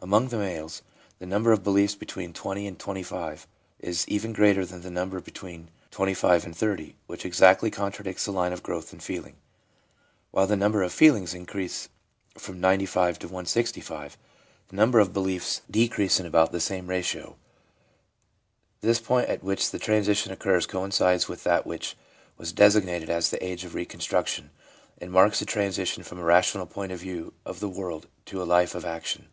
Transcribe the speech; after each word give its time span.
Among 0.00 0.28
the 0.28 0.36
males, 0.36 0.82
the 1.18 1.24
number 1.24 1.50
of 1.50 1.64
beliefs 1.64 1.94
between 1.94 2.34
20 2.34 2.66
and 2.66 2.78
25 2.78 3.46
is 3.78 4.06
even 4.06 4.34
greater 4.34 4.66
than 4.66 4.82
the 4.82 4.90
number 4.90 5.18
between 5.18 5.70
25 5.92 6.44
and 6.44 6.54
30, 6.54 6.94
which 7.06 7.24
exactly 7.24 7.70
contradicts 7.70 8.26
the 8.26 8.30
line 8.30 8.52
of 8.52 8.62
growth 8.62 8.92
in 8.92 9.00
feeling. 9.00 9.36
While 10.30 10.46
the 10.46 10.58
number 10.58 10.82
of 10.82 10.92
feelings 10.92 11.32
increase 11.32 11.88
from 12.36 12.60
95 12.60 13.18
to 13.20 13.28
165, 13.28 14.18
the 14.68 14.76
number 14.76 14.98
of 15.00 15.14
beliefs 15.14 15.62
decrease 15.70 16.20
ADULT 16.20 16.34
LIFE— 16.34 16.34
RELIGIOUS 16.50 16.68
FEELINGS 16.68 16.86
335 16.86 17.30
in 17.30 17.30
about 17.30 18.82
the 18.82 18.84
same 18.84 18.84
ratio. 18.84 18.86
This 18.86 19.00
point 19.00 19.30
at 19.30 19.42
which 19.42 19.70
the 19.70 19.78
transition 19.78 20.30
occurs 20.32 20.66
coincides 20.66 21.28
with 21.28 21.44
that 21.44 21.66
which 21.66 21.96
was 22.36 22.52
desig 22.52 22.82
nated 22.82 23.08
as 23.08 23.30
the 23.30 23.42
age 23.42 23.64
of 23.64 23.74
reconstruction, 23.74 24.50
and 25.00 25.10
marks 25.10 25.38
the 25.38 25.46
transition 25.46 26.02
from 26.02 26.18
a 26.18 26.22
rational 26.24 26.66
point 26.66 26.92
of 26.92 27.00
view 27.00 27.32
of 27.46 27.60
the 27.60 27.70
world 27.70 28.06
to 28.26 28.42
a 28.42 28.44
life 28.44 28.74
of 28.74 28.84
action. 28.84 29.28